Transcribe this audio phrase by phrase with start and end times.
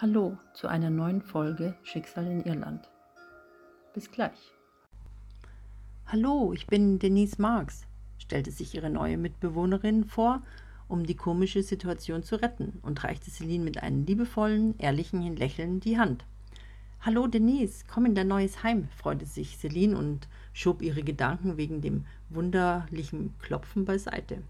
[0.00, 2.88] Hallo zu einer neuen Folge Schicksal in Irland.
[3.94, 4.52] Bis gleich.
[6.06, 7.84] Hallo, ich bin Denise Marx,
[8.16, 10.44] stellte sich ihre neue Mitbewohnerin vor,
[10.86, 15.98] um die komische Situation zu retten und reichte Celine mit einem liebevollen, ehrlichen Lächeln die
[15.98, 16.24] Hand.
[17.00, 21.80] Hallo Denise, komm in dein neues Heim, freute sich Celine und schob ihre Gedanken wegen
[21.80, 24.42] dem wunderlichen Klopfen beiseite.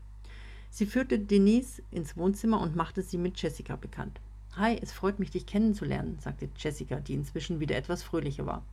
[0.69, 4.21] Sie führte Denise ins Wohnzimmer und machte sie mit Jessica bekannt.
[4.59, 8.65] Hi, es freut mich, dich kennenzulernen, sagte Jessica, die inzwischen wieder etwas fröhlicher war.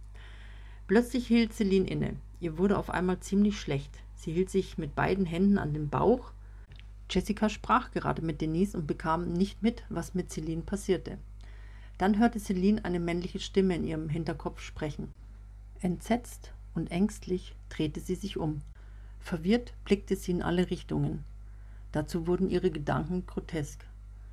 [0.88, 2.16] Plötzlich hielt Celine inne.
[2.40, 3.92] Ihr wurde auf einmal ziemlich schlecht.
[4.16, 6.32] Sie hielt sich mit beiden Händen an den Bauch.
[7.12, 11.20] Jessica sprach gerade mit Denise und bekam nicht mit, was mit Celine passierte.
[12.00, 15.14] Dann hörte Celine eine männliche Stimme in ihrem Hinterkopf sprechen.
[15.82, 18.64] Entsetzt und ängstlich drehte sie sich um.
[19.20, 21.24] Verwirrt blickte sie in alle Richtungen.
[21.92, 23.86] Dazu wurden ihre Gedanken grotesk.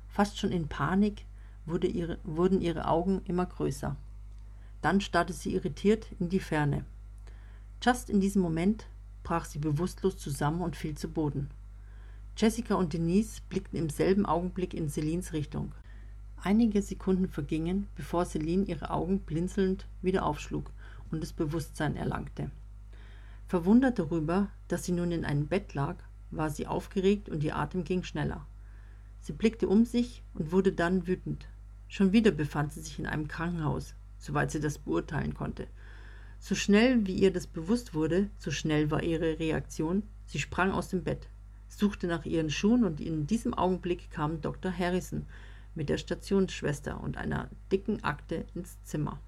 [0.07, 1.25] Fast schon in Panik
[1.65, 3.95] wurde ihre, wurden ihre Augen immer größer.
[4.81, 6.85] Dann starrte sie irritiert in die Ferne.
[7.81, 8.87] Just in diesem Moment
[9.23, 11.49] brach sie bewusstlos zusammen und fiel zu Boden.
[12.35, 15.71] Jessica und Denise blickten im selben Augenblick in Celines Richtung.
[16.41, 20.71] Einige Sekunden vergingen, bevor Celine ihre Augen blinzelnd wieder aufschlug
[21.11, 22.51] und das Bewusstsein erlangte.
[23.47, 25.95] Verwundert darüber, dass sie nun in einem Bett lag,
[26.31, 28.45] war sie aufgeregt und ihr Atem ging schneller.
[29.19, 31.47] Sie blickte um sich und wurde dann wütend.
[31.87, 35.67] Schon wieder befand sie sich in einem Krankenhaus, soweit sie das beurteilen konnte.
[36.39, 40.03] So schnell wie ihr das bewusst wurde, so schnell war ihre Reaktion.
[40.25, 41.27] Sie sprang aus dem Bett,
[41.69, 44.71] suchte nach ihren Schuhen und in diesem Augenblick kam Dr.
[44.77, 45.25] Harrison
[45.75, 49.19] mit der Stationsschwester und einer dicken Akte ins Zimmer.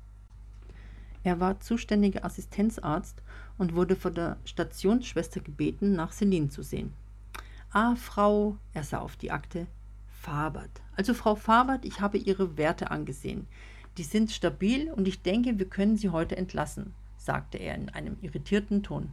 [1.24, 3.24] Er war zuständiger Assistenzarzt
[3.58, 6.94] und wurde von der Stationsschwester gebeten, nach Celine zu sehen.
[7.72, 9.68] Ah, Frau, er sah auf die Akte,
[10.26, 10.82] Fabert.
[10.96, 13.46] Also Frau Fabert, ich habe Ihre Werte angesehen.
[14.00, 18.18] Die sind stabil und ich denke, wir können Sie heute entlassen, sagte er in einem
[18.24, 19.12] irritierten Ton.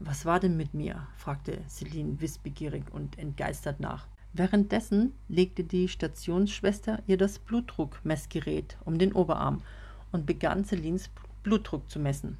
[0.00, 1.06] Was war denn mit mir?
[1.16, 4.08] fragte Celine wissbegierig und entgeistert nach.
[4.32, 9.62] Währenddessen legte die Stationsschwester ihr das Blutdruckmessgerät um den Oberarm
[10.10, 11.08] und begann Celines
[11.44, 12.36] Blutdruck zu messen.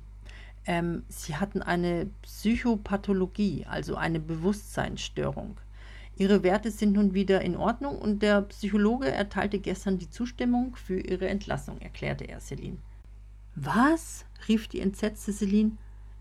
[0.67, 5.57] Ähm, sie hatten eine Psychopathologie, also eine Bewusstseinsstörung.
[6.17, 11.01] Ihre Werte sind nun wieder in Ordnung und der Psychologe erteilte gestern die Zustimmung für
[11.01, 12.79] ihre Entlassung, erklärte er Celine.
[13.55, 14.25] Was?
[14.49, 15.73] rief die entsetzte Celine.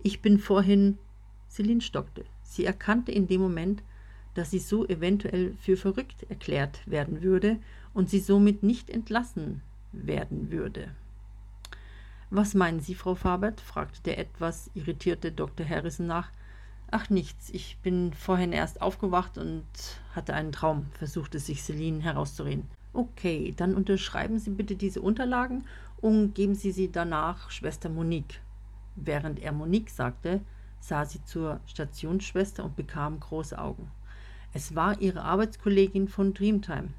[0.04, 0.98] Ich bin vorhin.
[1.50, 2.26] Celine stockte.
[2.44, 3.84] Sie erkannte in dem Moment,
[4.34, 7.60] dass sie so eventuell für verrückt erklärt werden würde
[7.94, 10.92] und sie somit nicht entlassen werden würde.
[12.30, 13.60] Was meinen Sie, Frau Fabert?
[13.60, 15.68] fragte der etwas irritierte Dr.
[15.68, 16.32] Harrison nach.
[16.94, 19.64] Ach nichts, ich bin vorhin erst aufgewacht und
[20.14, 22.68] hatte einen Traum, versuchte sich Celine herauszureden.
[22.92, 25.64] Okay, dann unterschreiben Sie bitte diese Unterlagen
[26.02, 28.42] und geben Sie sie danach Schwester Monique.
[28.98, 30.42] Während er Monique sagte,
[30.82, 33.90] sah sie zur Stationsschwester und bekam große Augen.
[34.52, 36.90] Es war ihre Arbeitskollegin von Dreamtime.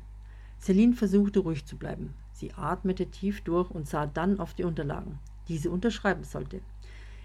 [0.58, 2.14] Celine versuchte ruhig zu bleiben.
[2.32, 6.62] Sie atmete tief durch und sah dann auf die Unterlagen, die sie unterschreiben sollte.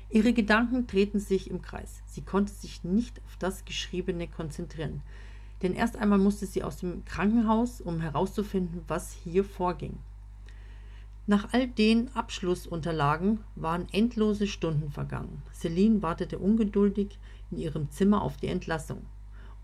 [0.09, 2.01] Ihre Gedanken drehten sich im Kreis.
[2.05, 5.01] Sie konnte sich nicht auf das Geschriebene konzentrieren.
[5.61, 9.97] Denn erst einmal musste sie aus dem Krankenhaus, um herauszufinden, was hier vorging.
[11.25, 15.41] Nach all den Abschlussunterlagen waren endlose Stunden vergangen.
[15.53, 17.19] Celine wartete ungeduldig
[17.51, 19.05] in ihrem Zimmer auf die Entlassung.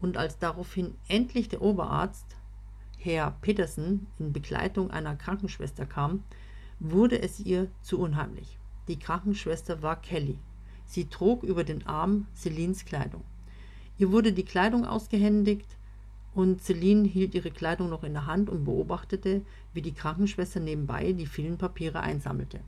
[0.01, 2.25] Und als daraufhin endlich der Oberarzt,
[2.97, 6.23] Herr Petersen, in Begleitung einer Krankenschwester kam,
[6.81, 8.57] wurde es ihr zu unheimlich.
[8.88, 10.38] Die Krankenschwester war Kelly.
[10.85, 13.23] Sie trug über den Arm Celines Kleidung.
[13.97, 15.77] Ihr wurde die Kleidung ausgehändigt
[16.33, 19.41] und Celine hielt ihre Kleidung noch in der Hand und beobachtete,
[19.73, 22.59] wie die Krankenschwester nebenbei die vielen Papiere einsammelte.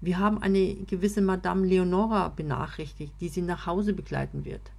[0.00, 4.72] Wir haben eine gewisse Madame Leonora benachrichtigt, die sie nach Hause begleiten wird.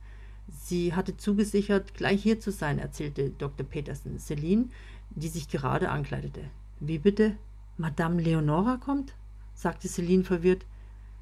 [0.50, 3.66] Sie hatte zugesichert, gleich hier zu sein, erzählte Dr.
[3.66, 4.20] Peterson.
[4.20, 4.66] Celine,
[5.12, 6.42] die sich gerade ankleidete.
[6.82, 7.38] Wie bitte?
[7.78, 9.14] Madame Leonora kommt?
[9.64, 10.66] Sagte Celine verwirrt.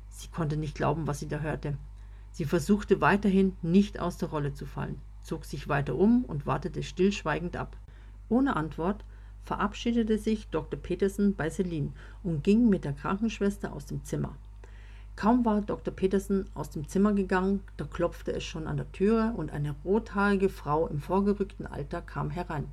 [0.10, 1.78] Sie konnte nicht glauben, was sie da hörte.
[2.32, 6.82] Sie versuchte weiterhin nicht aus der Rolle zu fallen, zog sich weiter um und wartete
[6.82, 7.78] stillschweigend ab.
[8.30, 9.06] Ohne Antwort
[9.44, 10.80] verabschiedete sich Dr.
[10.80, 11.94] Peterson bei Celine
[12.24, 14.36] und ging mit der Krankenschwester aus dem Zimmer.
[15.16, 15.94] Kaum war Dr.
[15.94, 20.50] Peterson aus dem Zimmer gegangen, da klopfte es schon an der Türe und eine rothaarige
[20.50, 22.68] Frau im vorgerückten Alter kam herein.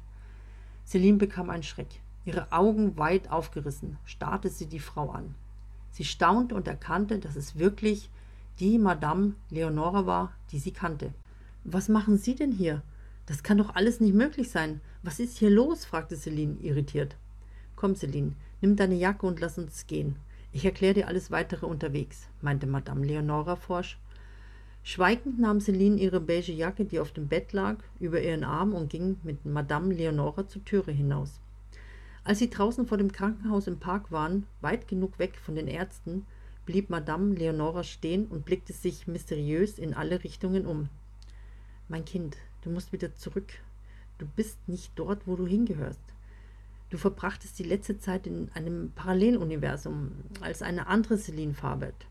[0.86, 2.00] Celine bekam einen Schreck.
[2.24, 5.34] Ihre Augen weit aufgerissen starrte sie die Frau an.
[5.98, 8.08] Sie staunte und erkannte, dass es wirklich
[8.60, 11.12] die Madame Leonora war, die sie kannte.
[11.64, 12.82] Was machen Sie denn hier?
[13.26, 14.80] Das kann doch alles nicht möglich sein.
[15.02, 15.84] Was ist hier los?
[15.84, 17.16] fragte Celine irritiert.
[17.74, 20.14] Komm, Celine, nimm deine Jacke und lass uns gehen.
[20.52, 23.98] Ich erkläre dir alles weitere unterwegs, meinte Madame Leonora forsch.
[24.84, 28.88] Schweigend nahm Celine ihre beige Jacke, die auf dem Bett lag, über ihren Arm und
[28.88, 31.40] ging mit Madame Leonora zur Türe hinaus.
[32.28, 36.26] Als sie draußen vor dem Krankenhaus im Park waren, weit genug weg von den Ärzten,
[36.66, 40.90] blieb Madame Leonora stehen und blickte sich mysteriös in alle Richtungen um.
[41.88, 43.54] Mein Kind, du musst wieder zurück.
[44.18, 46.02] Du bist nicht dort, wo du hingehörst.
[46.90, 52.06] Du verbrachtest die letzte Zeit in einem Paralleluniversum als eine andere Celine Fabert.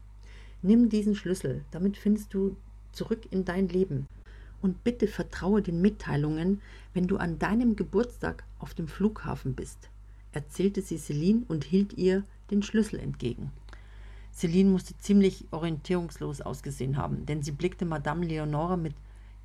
[0.63, 2.57] Nimm diesen Schlüssel, damit findest du
[2.91, 4.07] zurück in dein Leben.
[4.63, 6.59] Und bitte vertraue den Mitteilungen,
[6.95, 9.91] wenn du an deinem Geburtstag auf dem Flughafen bist,
[10.37, 13.51] erzählte sie Celine und hielt ihr den Schlüssel entgegen.
[14.31, 18.93] Celine musste ziemlich orientierungslos ausgesehen haben, denn sie blickte Madame Leonora mit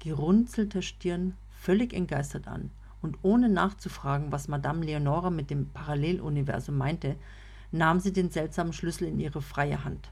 [0.00, 2.70] gerunzelter Stirn völlig entgeistert an.
[3.00, 7.16] Und ohne nachzufragen, was Madame Leonora mit dem Paralleluniversum meinte,
[7.70, 10.10] nahm sie den seltsamen Schlüssel in ihre freie Hand.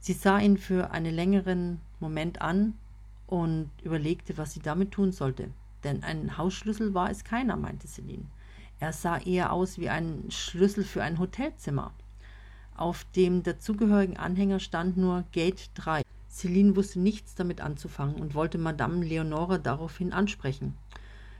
[0.00, 2.74] Sie sah ihn für einen längeren Moment an
[3.26, 5.50] und überlegte, was sie damit tun sollte.
[5.84, 8.24] Denn ein Hausschlüssel war es keiner, meinte Celine.
[8.82, 11.92] Er sah eher aus wie ein Schlüssel für ein Hotelzimmer.
[12.74, 16.02] Auf dem dazugehörigen Anhänger stand nur Gate 3.
[16.28, 20.74] Celine wusste nichts damit anzufangen und wollte Madame Leonore daraufhin ansprechen.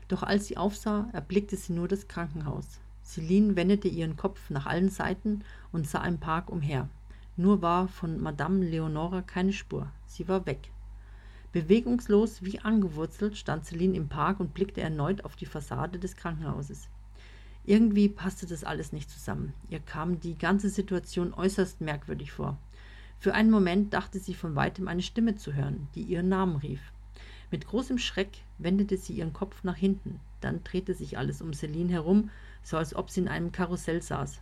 [0.07, 2.79] Doch als sie aufsah, erblickte sie nur das Krankenhaus.
[3.03, 5.43] Celine wendete ihren Kopf nach allen Seiten
[5.73, 6.87] und sah im Park umher.
[7.35, 9.91] Nur war von Madame Leonore keine Spur.
[10.05, 10.71] Sie war weg.
[11.51, 16.87] Bewegungslos wie angewurzelt stand Celine im Park und blickte erneut auf die Fassade des Krankenhauses.
[17.65, 19.53] Irgendwie passte das alles nicht zusammen.
[19.69, 22.57] Ihr kam die ganze Situation äußerst merkwürdig vor.
[23.19, 26.81] Für einen Moment dachte sie von weitem eine Stimme zu hören, die ihren Namen rief.
[27.51, 30.19] Mit großem Schreck wendete sie ihren Kopf nach hinten.
[30.41, 32.31] Dann drehte sich alles um Celine herum,
[32.63, 34.41] so als ob sie in einem Karussell saß.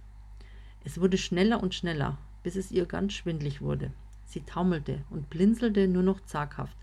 [0.83, 3.91] Es wurde schneller und schneller, bis es ihr ganz schwindlig wurde.
[4.25, 6.77] Sie taumelte und blinzelte nur noch zaghaft.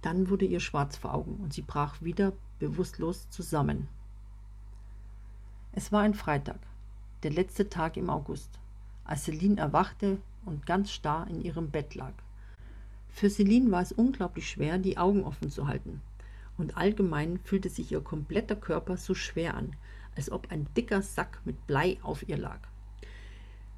[0.00, 3.88] Dann wurde ihr schwarz vor Augen und sie brach wieder bewusstlos zusammen.
[5.78, 6.58] Es war ein Freitag,
[7.22, 8.48] der letzte Tag im August,
[9.04, 12.14] als Celine erwachte und ganz starr in ihrem Bett lag.
[13.10, 16.00] Für Celine war es unglaublich schwer, die Augen offen zu halten.
[16.56, 19.76] Und allgemein fühlte sich ihr kompletter Körper so schwer an,
[20.16, 22.60] als ob ein dicker Sack mit Blei auf ihr lag.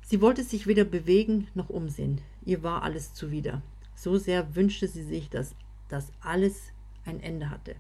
[0.03, 2.21] Sie wollte sich weder bewegen noch umsehen.
[2.45, 3.61] Ihr war alles zuwider.
[3.97, 5.57] So sehr wünschte sie sich, dass
[5.89, 6.71] das alles
[7.05, 7.75] ein Ende hatte.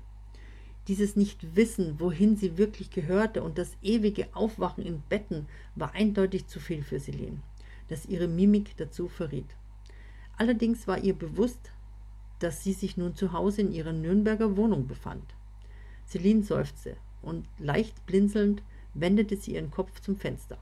[0.88, 6.60] Dieses Nicht-Wissen, wohin sie wirklich gehörte und das ewige Aufwachen in Betten war eindeutig zu
[6.60, 7.42] viel für Celine,
[7.88, 9.54] das ihre Mimik dazu verriet.
[10.38, 11.72] Allerdings war ihr bewusst,
[12.38, 15.24] dass sie sich nun zu Hause in ihrer Nürnberger Wohnung befand.
[16.06, 18.62] Celine seufzte und leicht blinzelnd
[18.94, 20.56] wendete sie ihren Kopf zum Fenster.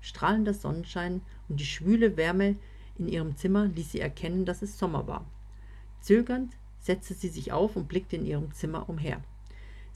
[0.00, 1.20] Strahlender Sonnenschein
[1.50, 2.56] und die schwüle Wärme
[2.96, 5.26] in ihrem Zimmer ließ sie erkennen, dass es Sommer war.
[6.00, 9.20] Zögernd setzte sie sich auf und blickte in ihrem Zimmer umher.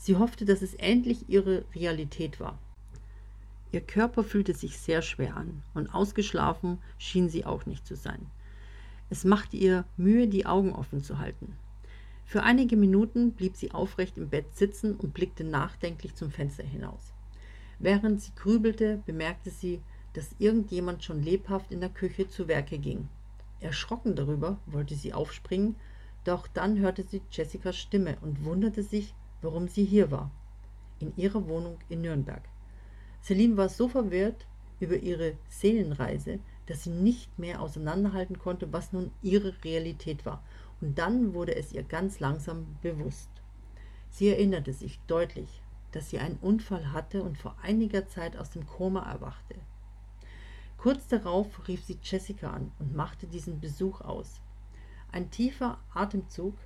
[0.02, 2.58] Sie hoffte, dass es endlich ihre Realität war.
[3.70, 8.26] Ihr Körper fühlte sich sehr schwer an und ausgeschlafen schien sie auch nicht zu sein.
[9.10, 11.54] Es machte ihr Mühe, die Augen offen zu halten.
[12.24, 17.12] Für einige Minuten blieb sie aufrecht im Bett sitzen und blickte nachdenklich zum Fenster hinaus.
[17.78, 19.82] Während sie grübelte, bemerkte sie,
[20.14, 23.06] dass irgendjemand schon lebhaft in der Küche zu Werke ging.
[23.60, 25.76] Erschrocken darüber wollte sie aufspringen,
[26.24, 30.30] doch dann hörte sie Jessicas Stimme und wunderte sich, warum sie hier war,
[30.98, 32.42] in ihrer Wohnung in Nürnberg.
[33.22, 34.46] Celine war so verwirrt
[34.80, 40.42] über ihre Seelenreise, dass sie nicht mehr auseinanderhalten konnte, was nun ihre Realität war.
[40.80, 43.28] Und dann wurde es ihr ganz langsam bewusst.
[44.08, 48.66] Sie erinnerte sich deutlich, dass sie einen Unfall hatte und vor einiger Zeit aus dem
[48.66, 49.56] Koma erwachte.
[50.78, 54.40] Kurz darauf rief sie Jessica an und machte diesen Besuch aus.
[55.12, 56.56] Ein tiefer Atemzug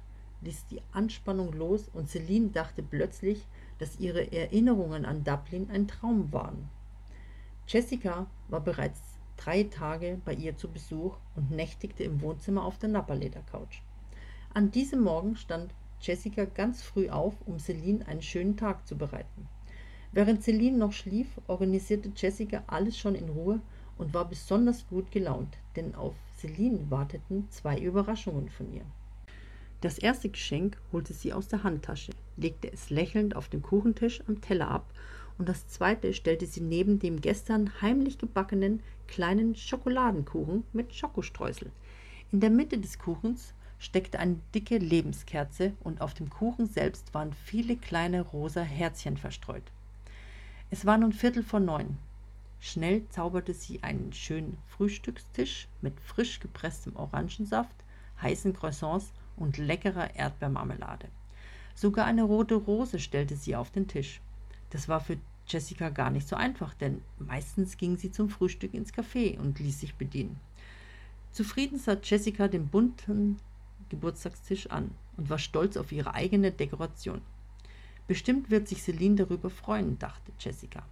[0.45, 3.45] ließ die Anspannung los und Celine dachte plötzlich,
[3.79, 6.69] dass ihre Erinnerungen an Dublin ein Traum waren.
[7.67, 9.01] Jessica war bereits
[9.37, 13.81] drei Tage bei ihr zu Besuch und nächtigte im Wohnzimmer auf der Napperleder-Couch.
[14.53, 19.49] An diesem Morgen stand Jessica ganz früh auf, um Celine einen schönen Tag zu bereiten.
[20.13, 23.61] Während Celine noch schlief, organisierte Jessica alles schon in Ruhe
[23.99, 28.85] und war besonders gut gelaunt, denn auf Celine warteten zwei Überraschungen von ihr.
[29.85, 34.41] Das erste Geschenk holte sie aus der Handtasche, legte es lächelnd auf den Kuchentisch am
[34.41, 34.91] Teller ab
[35.37, 41.71] und das zweite stellte sie neben dem gestern heimlich gebackenen kleinen Schokoladenkuchen mit Schokostreusel.
[42.33, 47.35] In der Mitte des Kuchens steckte eine dicke Lebenskerze und auf dem Kuchen selbst waren
[47.35, 49.71] viele kleine rosa Herzchen verstreut.
[50.71, 51.99] Es war nun Viertel vor neun.
[52.59, 57.77] Schnell zauberte sie einen schönen Frühstückstisch mit frisch gepresstem Orangensaft,
[58.23, 61.09] heißen Croissants und leckerer Erdbeermarmelade.
[61.75, 64.21] Sogar eine rote Rose stellte sie auf den Tisch.
[64.71, 68.95] Das war für Jessica gar nicht so einfach, denn meistens ging sie zum Frühstück ins
[68.95, 70.39] Café und ließ sich bedienen.
[71.33, 73.39] Zufrieden sah Jessica den bunten
[73.89, 77.21] Geburtstagstisch an und war stolz auf ihre eigene Dekoration.
[78.07, 80.85] Bestimmt wird sich Celine darüber freuen, dachte Jessica.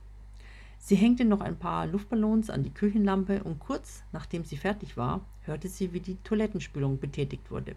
[0.78, 5.20] Sie hängte noch ein paar Luftballons an die Küchenlampe und kurz nachdem sie fertig war,
[5.42, 7.76] hörte sie, wie die Toilettenspülung betätigt wurde.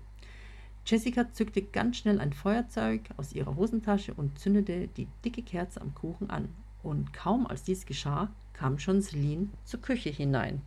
[0.85, 5.95] Jessica zückte ganz schnell ein Feuerzeug aus ihrer Hosentasche und zündete die dicke Kerze am
[5.95, 6.49] Kuchen an.
[6.83, 10.61] Und kaum als dies geschah, kam schon Celine zur Küche hinein.